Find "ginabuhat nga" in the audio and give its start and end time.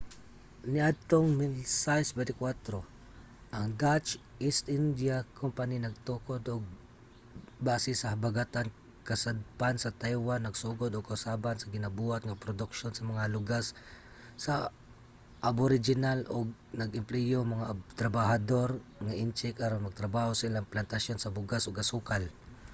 11.75-12.41